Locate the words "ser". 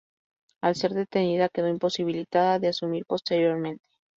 0.73-0.93